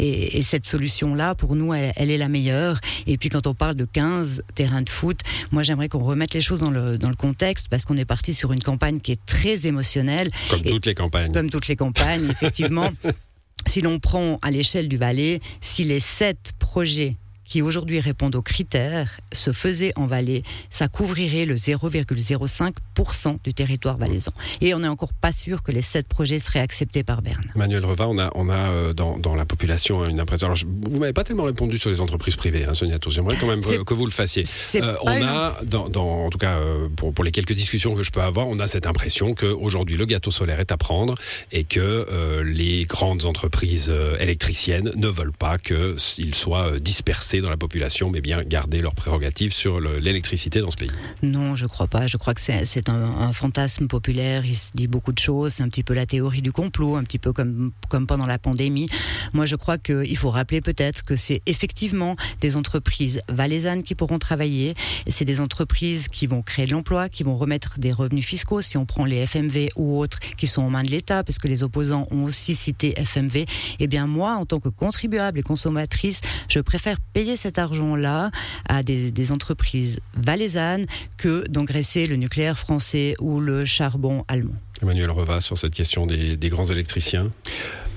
Et, 0.00 0.42
cette 0.42 0.66
solution-là, 0.66 1.36
pour 1.36 1.54
nous, 1.54 1.72
elle, 1.74 2.10
est 2.10 2.18
la 2.18 2.28
meilleure. 2.28 2.80
Et 3.06 3.18
puis 3.18 3.28
quand 3.28 3.46
on 3.46 3.54
parle 3.54 3.76
de 3.76 3.84
15 3.84 4.42
terrains 4.56 4.82
de 4.82 4.90
foot, 4.90 5.20
moi 5.52 5.62
j'aimerais 5.62 5.88
qu'on 5.88 6.02
remette 6.02 6.34
les 6.34 6.40
choses 6.40 6.58
dans 6.58 6.72
le, 6.72 6.98
dans 6.98 7.08
le 7.08 7.14
contexte 7.14 7.68
parce 7.68 7.84
qu'on 7.84 7.96
est 7.96 8.04
parti 8.04 8.34
sur 8.34 8.52
une 8.52 8.62
campagne 8.62 8.98
qui 8.98 9.12
est 9.12 9.24
très 9.26 9.68
émotionnelle. 9.68 10.28
Comme 10.50 10.62
toutes 10.62 10.86
les 10.86 10.94
campagnes. 10.96 11.32
Comme 11.32 11.50
toutes 11.50 11.68
les 11.68 11.76
campagnes, 11.76 12.28
effectivement. 12.30 12.90
si 13.66 13.80
l'on 13.80 13.98
prend 13.98 14.38
à 14.42 14.50
l'échelle 14.50 14.88
du 14.88 14.96
Valais, 14.96 15.40
si 15.60 15.84
les 15.84 16.00
sept 16.00 16.52
projets 16.58 17.16
qui 17.44 17.62
aujourd'hui 17.62 18.00
répondent 18.00 18.36
aux 18.36 18.42
critères 18.42 19.20
se 19.32 19.52
faisait 19.52 19.92
en 19.96 20.06
Valais, 20.06 20.42
ça 20.70 20.88
couvrirait 20.88 21.44
le 21.44 21.54
0,05% 21.54 23.38
du 23.42 23.54
territoire 23.54 23.98
valaisan. 23.98 24.32
Et 24.60 24.74
on 24.74 24.80
n'est 24.80 24.88
encore 24.88 25.12
pas 25.12 25.32
sûr 25.32 25.62
que 25.62 25.72
les 25.72 25.82
sept 25.82 26.08
projets 26.08 26.38
seraient 26.38 26.60
acceptés 26.60 27.04
par 27.04 27.22
Berne. 27.22 27.42
Manuel 27.56 27.84
Reva, 27.84 28.08
on 28.08 28.18
a, 28.18 28.30
on 28.34 28.48
a 28.48 28.54
euh, 28.54 28.92
dans, 28.94 29.18
dans 29.18 29.34
la 29.34 29.44
population 29.44 30.04
une 30.06 30.20
impression. 30.20 30.46
Alors, 30.46 30.58
vous 30.82 30.98
m'avez 30.98 31.12
pas 31.12 31.24
tellement 31.24 31.44
répondu 31.44 31.78
sur 31.78 31.90
les 31.90 32.00
entreprises 32.00 32.36
privées, 32.36 32.64
hein, 32.64 32.74
Sonia 32.74 32.98
J'aimerais 33.08 33.36
quand 33.36 33.46
même 33.46 33.60
que 33.60 33.94
vous 33.94 34.06
le 34.06 34.10
fassiez. 34.10 34.44
Euh, 34.76 34.96
on 35.02 35.08
a, 35.08 35.56
dans, 35.64 35.88
dans, 35.88 36.26
en 36.26 36.30
tout 36.30 36.38
cas, 36.38 36.58
euh, 36.58 36.88
pour, 36.96 37.12
pour, 37.12 37.24
les 37.24 37.32
quelques 37.32 37.52
discussions 37.52 37.94
que 37.94 38.02
je 38.02 38.10
peux 38.10 38.22
avoir, 38.22 38.48
on 38.48 38.58
a 38.58 38.66
cette 38.66 38.86
impression 38.86 39.34
qu'aujourd'hui, 39.34 39.96
le 39.96 40.06
gâteau 40.06 40.30
solaire 40.30 40.60
est 40.60 40.72
à 40.72 40.76
prendre 40.76 41.14
et 41.52 41.64
que 41.64 42.42
les 42.42 42.84
grandes 42.84 43.24
entreprises 43.24 43.92
électriciennes 44.20 44.90
ne 44.96 45.08
veulent 45.08 45.32
pas 45.32 45.58
qu'il 45.58 46.34
soit 46.34 46.78
dispersé 46.80 47.33
dans 47.40 47.50
la 47.50 47.56
population, 47.56 48.10
mais 48.10 48.20
bien 48.20 48.42
garder 48.42 48.80
leurs 48.80 48.94
prérogatives 48.94 49.52
sur 49.52 49.80
l'électricité 49.80 50.60
dans 50.60 50.70
ce 50.70 50.76
pays 50.76 50.90
Non, 51.22 51.54
je 51.54 51.66
crois 51.66 51.86
pas. 51.86 52.06
Je 52.06 52.16
crois 52.16 52.34
que 52.34 52.40
c'est 52.40 52.88
un, 52.88 53.32
fantasme 53.32 53.88
populaire. 53.88 54.44
Il 54.44 54.54
se 54.54 54.70
dit 54.74 54.86
beaucoup 54.86 55.12
de 55.12 55.18
choses. 55.18 55.54
C'est 55.54 55.62
un 55.62 55.68
petit 55.68 55.82
peu 55.82 55.94
la 55.94 56.06
théorie 56.06 56.42
du 56.42 56.52
complot, 56.52 56.96
un 56.96 57.04
petit 57.04 57.18
peu 57.18 57.32
comme, 57.32 57.72
comme 57.88 58.06
pendant 58.06 58.26
la 58.26 58.38
pandémie. 58.38 58.88
Moi, 59.32 59.46
je 59.46 59.56
crois 59.56 59.78
qu'il 59.78 60.16
faut 60.16 60.30
rappeler 60.30 60.60
peut-être 60.60 61.04
que 61.04 61.16
c'est 61.16 61.42
effectivement 61.46 62.16
des 62.40 62.56
entreprises 62.56 63.20
valaisannes 63.28 63.82
qui 63.82 63.94
pourront 63.94 64.18
travailler. 64.18 64.74
C'est 65.08 65.24
des 65.24 65.40
entreprises 65.40 66.08
qui 66.08 66.26
vont 66.26 66.42
créer 66.42 66.66
de 66.66 66.72
l'emploi, 66.72 67.08
qui 67.08 67.22
vont 67.22 67.36
remettre 67.36 67.78
des 67.78 67.92
revenus 67.92 68.24
fiscaux. 68.24 68.62
Si 68.62 68.76
on 68.76 68.86
prend 68.86 69.04
les 69.04 69.26
FMV 69.26 69.70
ou 69.76 69.98
autres 69.98 70.18
qui 70.20 70.46
sont 70.46 70.62
en 70.62 70.70
main 70.70 70.82
de 70.82 70.90
l'État, 70.90 71.24
parce 71.24 71.38
que 71.38 71.48
les 71.48 71.62
opposants 71.62 72.06
ont 72.10 72.24
aussi 72.24 72.54
cité 72.54 72.94
FMV, 72.96 73.46
eh 73.80 73.86
bien 73.86 74.06
moi, 74.06 74.34
en 74.34 74.46
tant 74.46 74.60
que 74.60 74.68
contribuable 74.68 75.38
et 75.38 75.42
consommatrice, 75.42 76.20
je 76.48 76.60
préfère 76.60 77.00
payer 77.00 77.23
payer 77.24 77.36
cet 77.36 77.58
argent-là 77.58 78.30
à 78.68 78.82
des, 78.82 79.10
des 79.10 79.32
entreprises 79.32 80.00
valaisannes 80.14 80.84
que 81.16 81.48
d'engraisser 81.48 82.06
le 82.06 82.16
nucléaire 82.16 82.58
français 82.58 83.14
ou 83.18 83.40
le 83.40 83.64
charbon 83.64 84.24
allemand. 84.28 84.52
Emmanuel 84.82 85.10
Reva 85.10 85.40
sur 85.40 85.56
cette 85.56 85.72
question 85.72 86.06
des, 86.06 86.36
des 86.36 86.48
grands 86.50 86.66
électriciens. 86.66 87.30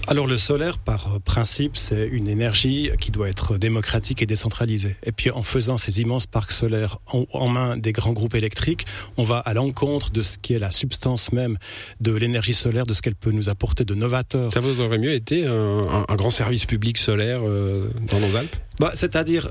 Alors 0.10 0.25
le 0.25 0.38
solaire, 0.38 0.77
par 0.77 1.19
principe, 1.25 1.75
c'est 1.75 2.07
une 2.07 2.29
énergie 2.29 2.91
qui 2.98 3.12
doit 3.12 3.27
être 3.27 3.57
démocratique 3.57 4.22
et 4.22 4.25
décentralisée. 4.25 4.96
Et 5.03 5.12
puis 5.12 5.29
en 5.31 5.43
faisant 5.43 5.77
ces 5.77 6.00
immenses 6.00 6.25
parcs 6.25 6.53
solaires 6.53 7.00
en, 7.12 7.25
en 7.34 7.50
main 7.50 7.75
des 7.75 7.91
grands 7.91 8.13
groupes 8.13 8.36
électriques, 8.36 8.86
on 9.17 9.25
va 9.25 9.39
à 9.39 9.53
l'encontre 9.53 10.12
de 10.12 10.24
ce 10.24 10.38
qui 10.38 10.53
est 10.53 10.60
la 10.60 10.72
substance 10.72 11.34
même 11.34 11.57
de 12.00 12.13
l'énergie 12.13 12.53
solaire, 12.53 12.86
de 12.86 12.93
ce 12.93 13.01
qu'elle 13.01 13.15
peut 13.15 13.34
nous 13.34 13.50
apporter 13.50 13.84
de 13.84 13.96
novateur. 13.96 14.53
Ça 14.53 14.62
vous 14.62 14.79
aurait 14.79 14.98
mieux 14.98 15.12
été 15.12 15.46
un, 15.46 15.51
un, 15.51 16.05
un 16.07 16.15
grand 16.15 16.29
service 16.29 16.65
public 16.65 16.98
solaire 16.98 17.41
euh, 17.43 17.89
dans 18.10 18.22
nos 18.22 18.38
Alpes? 18.38 18.55
Bah, 18.79 18.91
C'est-à-dire, 18.93 19.50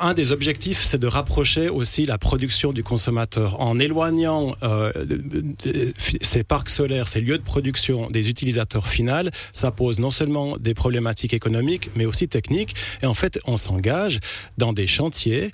un 0.00 0.14
des 0.14 0.32
objectifs, 0.32 0.82
c'est 0.82 0.98
de 0.98 1.06
rapprocher 1.06 1.68
aussi 1.68 2.06
la 2.06 2.18
production 2.18 2.72
du 2.72 2.82
consommateur. 2.82 3.60
En 3.60 3.78
éloignant 3.78 4.56
euh, 4.62 4.92
ces 6.20 6.44
parcs 6.44 6.70
solaires, 6.70 7.08
ces 7.08 7.20
lieux 7.20 7.38
de 7.38 7.42
production 7.42 8.08
des 8.08 8.28
utilisateurs 8.28 8.88
finaux, 8.88 9.02
ça 9.52 9.70
pose 9.70 9.98
non 9.98 10.10
seulement 10.10 10.56
des 10.56 10.74
problématiques 10.74 11.34
économiques, 11.34 11.90
mais 11.96 12.06
aussi 12.06 12.28
techniques. 12.28 12.74
Et 13.02 13.06
en 13.06 13.14
fait, 13.14 13.40
on 13.46 13.56
s'engage 13.56 14.20
dans 14.58 14.72
des 14.72 14.86
chantiers 14.86 15.50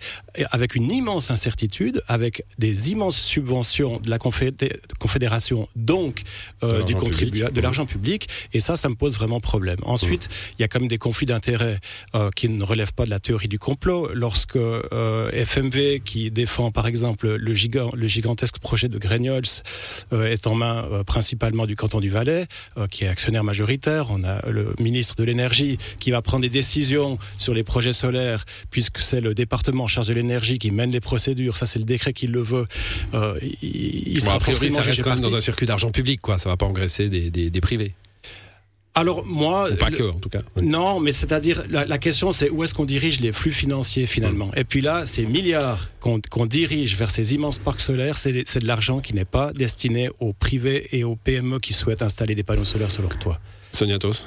avec 0.50 0.75
une 0.75 0.90
immense 0.90 1.30
incertitude, 1.30 2.02
avec 2.09 2.45
des 2.59 2.90
immenses 2.90 3.18
subventions 3.18 3.99
de 3.99 4.11
la 4.11 4.18
Confédération, 4.18 5.68
donc 5.76 6.23
euh, 6.62 6.83
du 6.85 6.95
contribuable, 6.95 7.52
de 7.52 7.61
l'argent 7.61 7.87
public. 7.87 8.28
Et 8.52 8.61
ça, 8.61 8.76
ça 8.76 8.88
me 8.88 8.95
pose 8.95 9.16
vraiment 9.16 9.40
problème. 9.40 9.78
Ensuite, 9.83 10.28
mmh. 10.28 10.52
il 10.59 10.62
y 10.62 10.64
a 10.64 10.68
comme 10.68 10.88
des 10.88 10.99
conflits 10.99 11.26
d'intérêts 11.26 11.80
euh, 12.14 12.30
qui 12.37 12.49
ne 12.49 12.62
relèvent 12.62 12.77
pas 12.87 13.04
de 13.04 13.11
la 13.11 13.20
théorie 13.20 13.49
du 13.49 13.58
complot. 13.58 14.11
Lorsque 14.14 14.56
euh, 14.56 15.30
FMV, 15.32 16.00
qui 16.04 16.30
défend 16.30 16.70
par 16.70 16.87
exemple 16.87 17.37
le, 17.37 17.54
gigant, 17.54 17.90
le 17.94 18.06
gigantesque 18.06 18.58
projet 18.58 18.88
de 18.88 18.99
Grignols, 18.99 19.42
euh, 20.12 20.26
est 20.26 20.47
en 20.47 20.54
main 20.54 20.88
euh, 20.90 21.04
principalement 21.04 21.66
du 21.66 21.76
canton 21.76 22.00
du 22.00 22.11
Valais, 22.11 22.47
qui 22.90 23.04
est 23.04 23.08
actionnaire 23.08 23.44
majoritaire. 23.44 24.06
On 24.11 24.25
a 24.25 24.49
le 24.50 24.75
ministre 24.78 25.16
de 25.16 25.25
l'énergie 25.25 25.78
qui 26.00 26.11
va 26.11 26.23
prendre 26.23 26.42
des 26.42 26.49
décisions 26.49 27.18
sur 27.38 27.54
les 27.54 27.64
projets 27.64 27.92
solaires, 27.92 28.44
puisque 28.70 28.99
c'est 28.99 29.20
le 29.20 29.35
département 29.35 29.85
en 29.85 29.88
charge 29.88 30.08
de 30.08 30.14
l'énergie 30.14 30.58
qui 30.58 30.70
mène 30.70 30.90
les 30.90 31.00
procédures. 31.00 31.56
Ça, 31.56 31.66
c'est 31.66 31.78
le 31.78 31.85
décret 31.85 32.12
qui 32.12 32.26
le 32.26 32.40
veut. 32.40 32.66
Il, 33.12 33.58
il 33.62 34.25
bon, 34.25 34.30
a 34.30 34.38
priori, 34.38 34.70
ça 34.70 34.82
reste 34.82 35.02
quand 35.02 35.11
même 35.11 35.20
dans 35.20 35.35
un 35.35 35.40
circuit 35.40 35.66
d'argent 35.66 35.90
public, 35.90 36.20
quoi. 36.20 36.38
Ça 36.38 36.49
va 36.49 36.56
pas 36.56 36.66
engraisser 36.66 37.08
des, 37.08 37.30
des, 37.30 37.50
des 37.50 37.61
privés. 37.61 37.94
Alors 38.99 39.25
moi, 39.26 39.71
Ou 39.71 39.76
pas 39.76 39.90
le, 39.90 39.97
que 39.97 40.02
en 40.02 40.19
tout 40.19 40.28
cas. 40.28 40.40
Non, 40.61 40.99
mais 40.99 41.12
c'est-à-dire 41.12 41.62
la, 41.71 41.85
la, 41.85 41.99
question 41.99 42.33
c'est 42.33 42.50
où 42.50 42.64
est-ce 42.64 42.75
qu'on 42.75 42.85
dirige 42.85 43.21
les 43.21 43.33
flux 43.33 43.52
financiers 43.52 44.07
finalement. 44.07 44.50
Et 44.57 44.64
puis 44.64 44.81
là, 44.81 45.07
ces 45.07 45.25
milliards 45.25 45.90
qu'on 46.00 46.21
qu 46.21 46.49
dirige 46.49 46.97
vers 46.97 47.11
ces 47.11 47.35
immenses 47.35 47.59
parcs 47.59 47.81
solaires, 47.81 48.19
c'est 48.19 48.33
de 48.33 48.67
l'argent 48.67 49.00
qui 49.00 49.14
n'est 49.14 49.25
pas 49.25 49.52
destiné 49.52 50.11
aux 50.19 50.33
privés 50.33 50.88
et 50.93 51.05
aux 51.05 51.17
PME 51.17 51.61
qui 51.61 51.73
souhaitent 51.73 52.02
installer 52.02 52.35
des 52.35 52.43
panneaux 52.43 52.64
solaires 52.64 52.90
sur 52.90 53.02
leur 53.02 53.17
toit. 53.17 53.38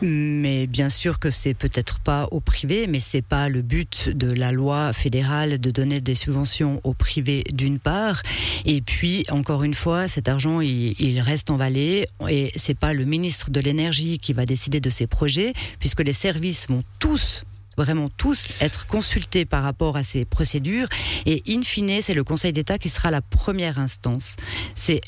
Mais 0.02 0.68
bien 0.68 0.90
sûr 0.90 1.20
que 1.20 1.30
c'est 1.30 1.54
peut-être 1.54 2.00
pas 2.00 2.28
au 2.32 2.40
privé, 2.40 2.88
mais 2.88 3.00
c'est 3.00 3.22
pas 3.22 3.50
le 3.50 3.62
but 3.62 4.10
de 4.10 4.32
la 4.32 4.52
loi 4.52 4.94
fédérale 4.94 5.60
de 5.60 5.72
donner 5.72 6.02
des 6.02 6.16
subventions 6.16 6.80
au 6.84 6.94
privé 6.94 7.44
d'une 7.54 7.80
part. 7.80 8.22
Et 8.66 8.82
puis, 8.82 9.24
encore 9.30 9.64
une 9.64 9.74
fois, 9.74 10.08
cet 10.08 10.30
argent, 10.30 10.62
il, 10.62 11.20
reste 11.22 11.52
en 11.52 11.58
Valais 11.58 12.08
et 12.30 12.52
c'est 12.56 12.78
pas 12.78 12.94
le 12.94 13.06
ministre 13.06 13.52
de 13.52 13.60
l'énergie 13.60 14.18
qui 14.18 14.34
va 14.34 14.46
décider 14.46 14.80
de 14.80 14.90
ces 14.90 15.08
projets, 15.08 15.54
puisque 15.80 16.02
les 16.02 16.14
services 16.14 16.68
vont 16.68 16.84
tous 17.00 17.44
vraiment 17.78 18.10
tous 18.18 18.52
être 18.62 18.86
consultés 18.86 19.46
par 19.46 19.64
rapport 19.64 19.98
à 19.98 20.04
ces 20.04 20.26
procédures. 20.26 20.88
Et 21.26 21.44
in 21.48 21.62
fine, 21.64 22.02
c'est 22.02 22.14
le 22.14 22.24
Conseil 22.24 22.54
d'État 22.54 22.78
qui 22.78 22.90
sera 22.90 23.12
la 23.12 23.22
première 23.22 23.80
instance. 23.80 24.36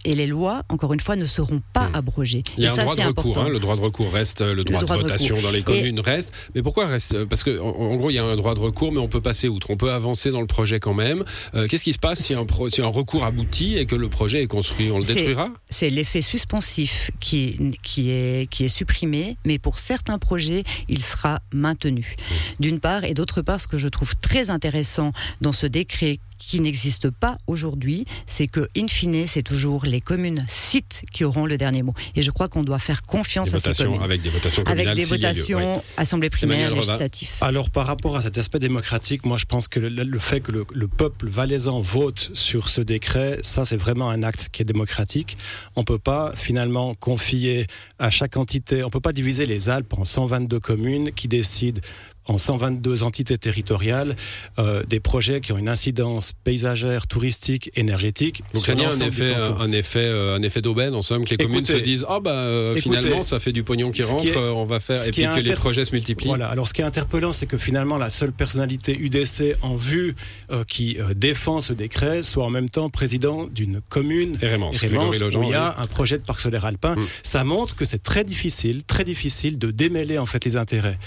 Et 0.05 0.15
les 0.15 0.27
lois, 0.27 0.63
encore 0.69 0.93
une 0.93 0.99
fois, 0.99 1.15
ne 1.15 1.25
seront 1.25 1.61
pas 1.73 1.89
mmh. 1.89 1.95
abrogées. 1.95 2.43
Il 2.57 2.63
y 2.63 2.67
a 2.67 2.69
et 2.69 2.71
un 2.71 2.75
ça, 2.75 2.83
droit 2.83 2.95
de 2.95 3.01
recours. 3.01 3.37
Hein, 3.37 3.49
le 3.49 3.59
droit 3.59 3.75
de 3.75 3.81
recours 3.81 4.11
reste, 4.11 4.41
le 4.41 4.63
droit, 4.63 4.79
le 4.79 4.85
droit 4.85 4.97
de, 4.97 5.03
de 5.03 5.07
votation 5.07 5.41
dans 5.41 5.51
les 5.51 5.61
communes 5.61 5.99
et 5.99 6.01
reste. 6.01 6.33
Mais 6.55 6.61
pourquoi 6.61 6.87
reste 6.87 7.25
Parce 7.25 7.43
qu'en 7.43 7.51
en, 7.51 7.95
gros, 7.95 8.09
il 8.09 8.15
y 8.15 8.19
a 8.19 8.23
un 8.23 8.35
droit 8.35 8.55
de 8.55 8.59
recours, 8.59 8.91
mais 8.91 8.99
on 8.99 9.07
peut 9.07 9.21
passer 9.21 9.47
outre. 9.47 9.69
On 9.69 9.77
peut 9.77 9.91
avancer 9.91 10.31
dans 10.31 10.41
le 10.41 10.47
projet 10.47 10.79
quand 10.79 10.93
même. 10.93 11.23
Euh, 11.55 11.67
Qu'est-ce 11.67 11.83
qui 11.83 11.93
se 11.93 11.99
passe 11.99 12.19
si 12.19 12.33
un, 12.33 12.45
pro, 12.45 12.69
si 12.69 12.81
un, 12.81 12.87
recours 12.87 13.23
aboutit 13.23 13.77
et 13.77 13.85
que 13.85 13.95
le 13.95 14.09
projet 14.09 14.41
est 14.43 14.47
construit? 14.47 14.91
On 14.91 14.99
le 14.99 15.05
détruira? 15.05 15.49
C'est 15.69 15.89
l'effet 15.89 16.21
suspensif 16.21 17.11
qui, 17.19 17.73
qui, 17.81 18.11
est, 18.11 18.49
qui 18.49 18.65
est 18.65 18.69
supprimé, 18.69 19.37
mais 19.45 19.59
pour 19.59 19.79
certains 19.79 20.17
projets, 20.17 20.63
il 20.87 21.01
sera 21.01 21.41
maintenu. 21.51 22.15
Mmh 22.59 22.62
d'une 22.63 22.79
part, 22.79 23.03
et 23.03 23.13
d'autre 23.13 23.41
part, 23.41 23.59
ce 23.59 23.67
que 23.67 23.77
je 23.77 23.89
trouve 23.89 24.15
très 24.15 24.49
intéressant 24.49 25.11
dans 25.41 25.51
ce 25.51 25.67
décret 25.67 26.19
qui 26.47 26.59
n'existe 26.59 27.09
pas 27.09 27.37
aujourd'hui, 27.47 28.05
c'est 28.25 28.47
que, 28.47 28.67
in 28.77 28.87
fine, 28.87 29.27
c'est 29.27 29.43
toujours 29.43 29.85
les 29.85 30.01
communes 30.01 30.43
sites 30.47 31.03
qui 31.11 31.23
auront 31.23 31.45
le 31.45 31.57
dernier 31.57 31.83
mot. 31.83 31.93
Et 32.15 32.21
je 32.21 32.31
crois 32.31 32.47
qu'on 32.47 32.63
doit 32.63 32.79
faire 32.79 33.01
confiance 33.03 33.51
des 33.51 33.55
à 33.55 33.73
ces 33.73 33.83
communes. 33.83 34.01
Avec 34.01 34.21
des 34.21 34.29
votations 34.29 34.63
communales. 34.63 34.87
Avec 34.87 34.97
des 34.97 35.05
votations, 35.05 35.77
oui. 35.77 35.81
assemblée 35.97 36.29
primaire, 36.29 36.73
législative. 36.73 37.29
Alors, 37.41 37.69
par 37.69 37.85
rapport 37.85 38.15
à 38.15 38.21
cet 38.21 38.37
aspect 38.37 38.59
démocratique, 38.59 39.25
moi, 39.25 39.37
je 39.37 39.45
pense 39.45 39.67
que 39.67 39.79
le, 39.79 39.89
le 39.89 40.19
fait 40.19 40.41
que 40.41 40.51
le, 40.51 40.65
le, 40.73 40.87
peuple 40.87 41.27
valaisan 41.27 41.81
vote 41.81 42.31
sur 42.33 42.69
ce 42.69 42.81
décret, 42.81 43.39
ça, 43.41 43.65
c'est 43.65 43.77
vraiment 43.77 44.09
un 44.09 44.23
acte 44.23 44.49
qui 44.51 44.61
est 44.61 44.65
démocratique. 44.65 45.37
On 45.75 45.81
ne 45.81 45.85
peut 45.85 45.99
pas, 45.99 46.33
finalement, 46.35 46.93
confier 46.95 47.67
à 47.99 48.09
chaque 48.09 48.37
entité, 48.37 48.83
on 48.83 48.87
ne 48.87 48.91
peut 48.91 48.99
pas 48.99 49.13
diviser 49.13 49.45
les 49.45 49.69
Alpes 49.69 49.93
en 49.97 50.05
122 50.05 50.59
communes 50.59 51.11
qui 51.11 51.27
décident 51.27 51.81
en 52.27 52.37
122 52.37 53.03
entités 53.03 53.37
territoriales 53.37 54.15
euh, 54.59 54.83
des 54.83 54.99
projets 54.99 55.41
qui 55.41 55.51
ont 55.51 55.57
une 55.57 55.69
incidence 55.69 56.33
paysagère, 56.43 57.07
touristique, 57.07 57.71
énergétique. 57.75 58.43
Donc 58.53 58.63
il 58.67 58.79
y 58.79 58.83
a 58.83 58.87
un 58.87 58.99
effet, 58.99 59.33
un 59.35 59.71
effet, 59.71 60.05
euh, 60.05 60.35
un 60.35 60.41
effet 60.41 60.61
d'aubaine 60.61 60.95
en 60.95 61.01
somme 61.01 61.25
que 61.25 61.29
les 61.29 61.35
écoutez, 61.35 61.47
communes 61.47 61.65
se 61.65 61.77
disent 61.77 62.05
ah 62.07 62.17
oh, 62.17 62.21
bah 62.21 62.31
euh, 62.31 62.75
écoutez, 62.75 62.99
finalement 62.99 63.21
ça 63.21 63.39
fait 63.39 63.51
du 63.51 63.63
pognon 63.63 63.91
qui 63.91 64.03
rentre, 64.03 64.25
est, 64.25 64.37
on 64.37 64.63
va 64.63 64.79
faire 64.79 65.03
et 65.05 65.11
puis 65.11 65.23
que 65.23 65.39
les 65.39 65.53
projets 65.53 65.85
se 65.85 65.91
multiplient. 65.91 66.27
Voilà. 66.27 66.47
Alors 66.47 66.67
ce 66.67 66.73
qui 66.73 66.81
est 66.81 66.85
interpellant, 66.85 67.33
c'est 67.33 67.45
que 67.45 67.57
finalement 67.57 67.97
la 67.97 68.09
seule 68.09 68.31
personnalité 68.31 68.97
UDC 68.97 69.57
en 69.61 69.75
vue 69.75 70.15
euh, 70.51 70.63
qui 70.63 70.97
euh, 70.99 71.13
défend 71.13 71.61
ce 71.61 71.73
décret 71.73 72.23
soit 72.23 72.45
en 72.45 72.49
même 72.49 72.69
temps 72.69 72.89
président 72.89 73.47
d'une 73.47 73.81
commune 73.89 74.37
Rémence, 74.41 74.79
Rémence 74.79 75.19
où 75.19 75.43
il 75.43 75.49
y 75.49 75.53
a 75.53 75.75
un 75.77 75.87
projet 75.87 76.17
de 76.17 76.23
parc 76.23 76.41
solaire 76.41 76.65
alpin. 76.65 76.95
Hum. 76.95 77.07
Ça 77.23 77.43
montre 77.43 77.75
que 77.75 77.85
c'est 77.85 78.03
très 78.03 78.23
difficile, 78.23 78.83
très 78.83 79.03
difficile 79.03 79.57
de 79.57 79.71
démêler 79.71 80.17
en 80.17 80.25
fait 80.25 80.43
les 80.45 80.57
intérêts 80.57 80.97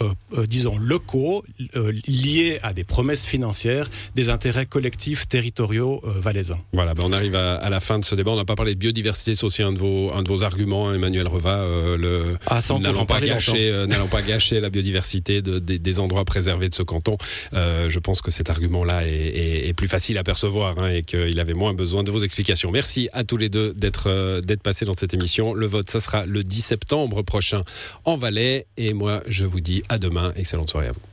euh, 0.00 0.46
disons, 0.60 0.78
locaux 0.78 1.44
euh, 1.76 1.92
liés 2.06 2.58
à 2.62 2.72
des 2.72 2.84
promesses 2.84 3.26
financières, 3.26 3.90
des 4.14 4.28
intérêts 4.28 4.66
collectifs 4.66 5.28
territoriaux 5.28 6.00
euh, 6.04 6.20
valaisans. 6.20 6.60
Voilà, 6.72 6.94
ben 6.94 7.04
on 7.06 7.12
arrive 7.12 7.34
à, 7.34 7.54
à, 7.54 7.70
la 7.70 7.80
fin 7.80 7.98
de 7.98 8.04
ce 8.04 8.14
débat. 8.14 8.32
On 8.32 8.36
n'a 8.36 8.44
pas 8.44 8.56
parlé 8.56 8.74
de 8.74 8.78
biodiversité, 8.78 9.34
c'est 9.34 9.44
aussi 9.44 9.62
un 9.62 9.72
de 9.72 9.78
vos, 9.78 10.12
un 10.12 10.22
de 10.22 10.28
vos 10.28 10.42
arguments, 10.42 10.92
Emmanuel 10.92 11.26
Reva. 11.26 11.58
Euh, 11.58 11.96
le, 11.96 12.36
ah, 12.46 12.60
n'allons 12.80 13.06
pas, 13.06 13.20
gâcher, 13.20 13.70
euh, 13.70 13.86
n'allons 13.86 14.08
pas 14.08 14.22
gâcher 14.22 14.60
la 14.60 14.70
biodiversité 14.70 15.42
de, 15.42 15.58
de, 15.58 15.76
des 15.76 16.00
endroits 16.00 16.24
préservés 16.24 16.68
de 16.68 16.74
ce 16.74 16.82
canton. 16.82 17.16
Euh, 17.54 17.88
je 17.88 17.98
pense 17.98 18.20
que 18.22 18.30
cet 18.30 18.50
argument-là 18.50 19.06
est, 19.06 19.10
est, 19.10 19.68
est, 19.68 19.72
plus 19.72 19.88
facile 19.88 20.18
à 20.18 20.24
percevoir 20.24 20.78
hein, 20.78 20.90
et 20.90 21.02
qu'il 21.02 21.38
avait 21.40 21.54
moins 21.54 21.74
besoin 21.74 22.02
de 22.02 22.10
vos 22.10 22.20
explications. 22.20 22.70
Merci 22.70 23.08
à 23.12 23.24
tous 23.24 23.36
les 23.36 23.48
deux 23.48 23.72
d'être 23.72 24.08
euh, 24.08 24.40
d'être 24.40 24.62
passés 24.62 24.84
dans 24.84 24.94
cette 24.94 25.14
émission. 25.14 25.54
Le 25.54 25.66
vote, 25.66 25.90
ça 25.90 26.00
sera 26.00 26.26
le 26.26 26.42
10 26.42 26.62
septembre 26.62 27.22
prochain 27.22 27.62
en 28.04 28.16
Valais. 28.16 28.66
Et 28.76 28.92
moi, 28.92 29.22
je 29.26 29.46
vous 29.46 29.60
dis 29.60 29.82
à 29.88 29.98
demain. 29.98 30.32
Excellente 30.50 30.70
soirée 30.70 30.88
à 30.88 30.92
vous. 30.92 31.09